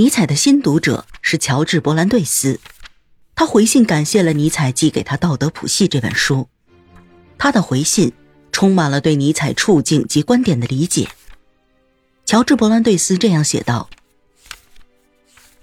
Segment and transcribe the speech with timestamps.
[0.00, 2.58] 尼采的新读者是乔治·伯兰顿斯，
[3.34, 6.48] 他回信感谢了尼采寄给他《道德谱系》这本书。
[7.36, 8.10] 他的回信
[8.50, 11.10] 充满了对尼采处境及观点的理解。
[12.24, 13.90] 乔治·伯兰顿斯这样写道：“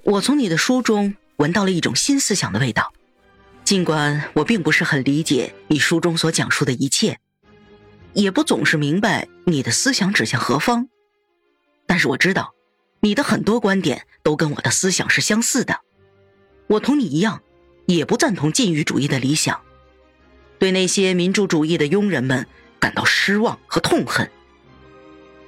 [0.06, 2.94] 我从你的书中闻到了一种新思想的味道，
[3.64, 7.18] 尽管我并不是很理解你书中所讲述的一切，
[8.14, 10.90] 也不总是明白你的思想指向何方，
[11.88, 12.54] 但是我知道。”
[13.02, 15.82] 你的很多观点都跟我的思想是相似的，
[16.68, 17.42] 我同你一样，
[17.86, 19.62] 也不赞同禁欲主义的理想，
[20.60, 22.48] 对那些民主主义的庸人们
[22.80, 24.30] 感到失望和痛恨。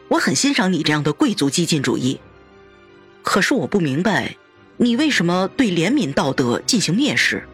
[0.09, 2.19] 我很欣赏你这样的贵族激进主义，
[3.23, 4.37] 可是我不明白，
[4.77, 7.47] 你为什么对怜悯道德进行蔑视？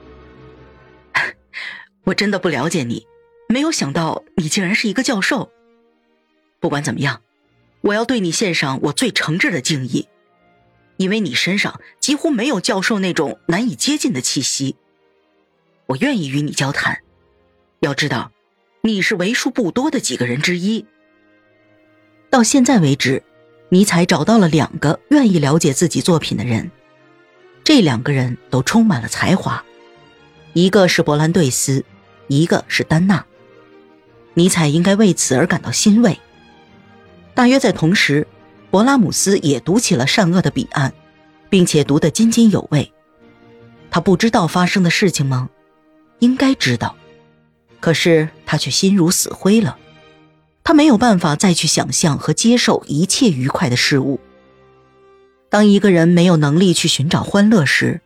[2.05, 3.07] 我真的不了解你，
[3.49, 5.51] 没有想到你竟然是一个教授。
[6.59, 7.21] 不管怎么样。
[7.85, 10.07] 我要对你献上我最诚挚的敬意，
[10.97, 14.75] 因为你身上几乎没有教授那种难以接近的气息。
[15.85, 16.99] 我愿意与你交谈。
[17.81, 18.31] 要知道，
[18.81, 20.83] 你是为数不多的几个人之一。
[22.31, 23.21] 到现在为止，
[23.69, 26.71] 尼采找到了两个愿意了解自己作品的人，
[27.63, 29.63] 这两个人都充满了才华，
[30.53, 31.85] 一个是伯兰对斯，
[32.29, 33.23] 一个是丹娜。
[34.33, 36.19] 尼采应该为此而感到欣慰。
[37.35, 38.25] 大约在同时，
[38.71, 40.89] 勃拉姆斯也读起了《善恶的彼岸》，
[41.49, 42.91] 并且读得津津有味。
[43.91, 45.49] 他不知道发生的事情吗？
[46.19, 46.95] 应该知道，
[47.81, 49.77] 可是他却心如死灰了。
[50.63, 54.19] 他没有办法再去想象和接受一切愉快的事物。
[55.49, 58.01] 当一个人没有能力去寻找欢乐时，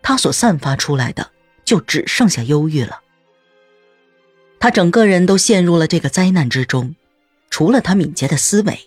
[0.00, 1.30] 他所散发出来的
[1.64, 3.00] 就只剩下忧郁了。
[4.58, 6.94] 他整个人都陷入了这个灾难之中。
[7.50, 8.80] 除了他敏捷的思维，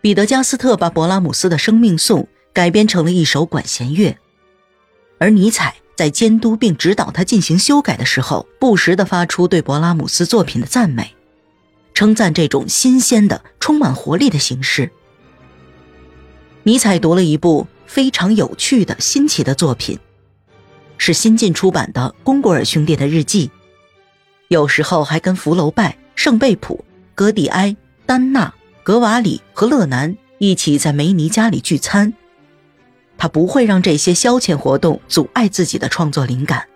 [0.00, 4.16] 彼得加斯特把勃拉姆斯的《生命颂》改编成了一首管弦乐，
[5.18, 11.14] 而尼采在监督并指导他进行修改的时候，不时地发出对勃拉姆斯作品的赞美，
[11.92, 14.90] 称赞这种新鲜的、充满活力的形式。
[16.62, 19.98] 尼采读了一部非常有趣的新奇的作品，
[20.96, 23.50] 是新近出版的龚古尔兄弟的日记，
[24.48, 26.84] 有时候还跟福楼拜、圣贝普。
[27.18, 32.14] 格蒂埃、丹娜、格瓦里和勒南一起在梅尼家里聚餐。
[33.16, 36.68] 他不会让这些消遣活动阻碍自己的创作灵感。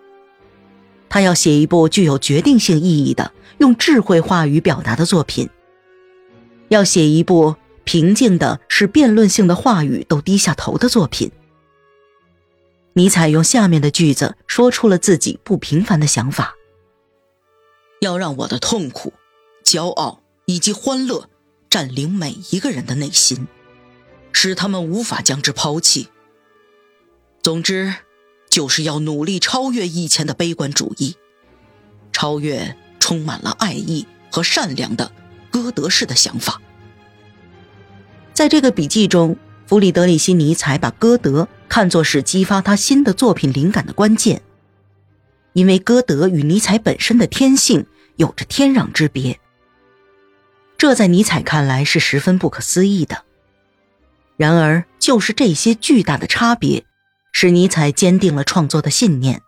[1.08, 5.48] 他要写一部具有决定性意义的、用智慧话语表达的作品。
[6.70, 7.54] 要写一部
[7.84, 11.30] 平静的、使辩论性的话语都低下头的作品。
[12.94, 16.56] 尼采用下面的句子说出了自己不平凡的想法：
[18.00, 19.12] 要让我的痛苦、
[19.64, 20.21] 骄傲。
[20.52, 21.30] 以及欢乐
[21.70, 23.48] 占领每一个人的内心，
[24.32, 26.08] 使他们无法将之抛弃。
[27.42, 27.94] 总之，
[28.50, 31.16] 就是要努力超越以前的悲观主义，
[32.12, 35.10] 超越充满了爱意和善良的
[35.50, 36.60] 歌德式的想法。
[38.34, 44.42] 在这个笔记中，弗里德里希·尼采把歌德看作是激发他新的作品灵感的关键，
[45.54, 47.86] 因为歌德与尼采本身的天性
[48.16, 49.38] 有着天壤之别。
[50.82, 53.22] 这在尼采看来是十分不可思议的。
[54.36, 56.84] 然而，就是这些巨大的差别，
[57.30, 59.42] 使尼采坚定了创作的信念。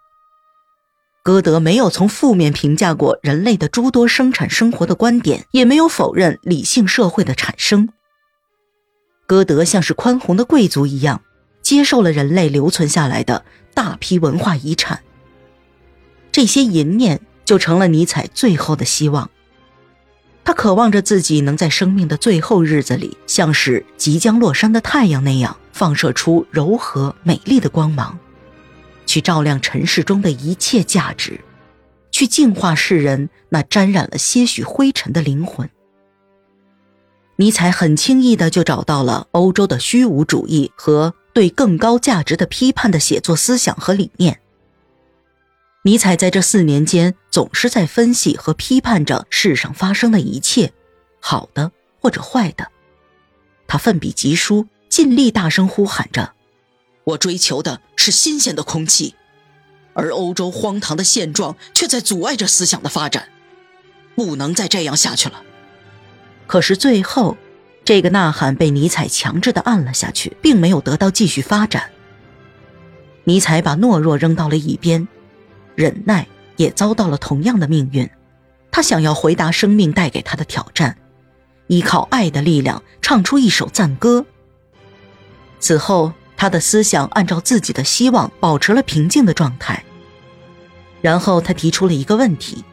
[1.25, 7.89] 歌德没有从负面评价过人类的诸多生产生活的观点，也没有否认理性社会的产生。
[9.27, 11.21] 歌德像是宽宏的贵族一样，
[11.63, 13.45] 接受了人类留存下来的
[13.75, 15.03] 大批文化遗产。
[16.31, 19.29] 这些淫念就成了尼采最后的希望。
[20.45, 28.19] 他渴望着自己能在生命的最后日子里，像是即将落山的太阳那样，放射出柔和美丽的光芒，
[29.07, 31.41] 去照亮尘世中的一切价值，
[32.11, 35.69] 去净化世人那沾染了些许灰尘的灵魂。
[37.37, 44.39] 尼采很轻易的就找到了欧洲的虚无主义和对更高价值的批判的写作思想和理念。
[45.87, 50.73] 尼采在这四年间总是在分析和批判着世上发生的一切，
[51.21, 52.69] 好的或者坏的。
[53.67, 56.33] 他奋笔疾书，尽力大声呼喊着
[57.05, 59.15] ：“我追求的是新鲜的空气，
[59.93, 63.29] 而欧洲荒唐的现状却在阻碍着思想的发展，
[64.15, 65.43] 不能再这样下去了。”
[66.49, 67.37] 可是最后，
[67.85, 71.91] 这个呐喊被尼采强制的按了下去，并没有得到继续发展。
[73.25, 75.07] 尼采把懦弱扔到了一边。
[75.75, 76.27] 忍耐
[76.57, 78.09] 也遭到了同样的命运。
[78.71, 80.99] 他想要回答生命带给他的挑战，
[81.69, 84.27] 依靠爱的力量唱出一首赞歌。
[85.61, 89.85] 此后，他的思想按照自己的希望保持了平静的状态。
[91.01, 92.65] 然后他提出了一个问题：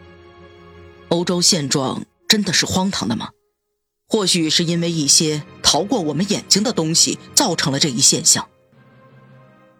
[1.09, 3.29] 欧洲现状真的是荒唐的吗？
[4.07, 8.47] 或许是因为一些逃过我们眼睛的东西造成了这一现象。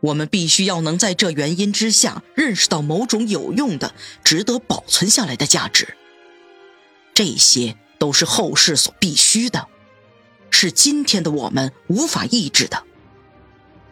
[0.02, 5.96] 我们必须要能在这原因之下认识到某种有用的、值得保存下来的价值。
[7.14, 9.68] 这些都是后世所必须的，
[10.50, 12.84] 是今天的我们无法抑制的。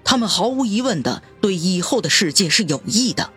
[0.04, 3.32] 他们毫无疑问的对以后的世界是有益的，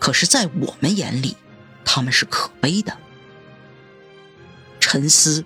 [0.00, 1.36] 可是，在我们眼里，
[1.84, 2.96] 他们是可悲的。
[4.80, 5.44] 沉思。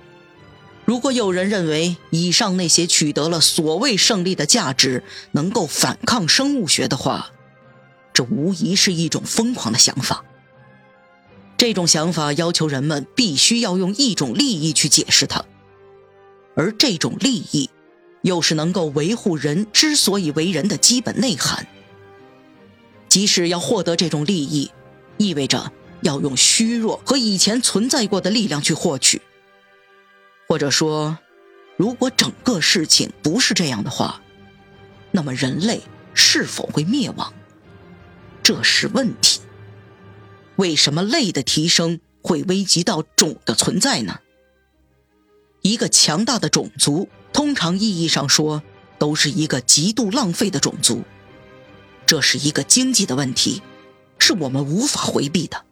[0.86, 5.02] 如果有人认为以上那些取得了所谓胜利的价值
[5.32, 7.32] 能够反抗生物学的话，
[8.12, 10.24] 这无疑是一种疯狂的想法。
[11.56, 15.44] 这种想法要求人们必须要用一种利益去解释它，
[16.54, 17.68] 而这种利益，
[18.22, 21.66] 又是能够维护人之所以为人的基本内涵。
[23.08, 24.70] 即使要获得这种利益，
[25.16, 25.72] 意味着
[26.02, 29.20] 要用虚弱和以前存在过的力量去获取。
[30.56, 31.18] 或者说，
[31.76, 34.22] 如果整个事情不是这样的话，
[35.10, 35.82] 那么人类
[36.14, 37.34] 是否会灭亡？
[38.42, 39.42] 这是问题。
[40.56, 44.20] 为什么类的提升会危及到种的存在呢？
[45.60, 48.62] 一个强大的种族，通常意义上说，
[48.98, 51.02] 都是一个极度浪费的种族。
[52.06, 53.60] 这是一个经济的问题，
[54.18, 55.65] 是我们无法回避的。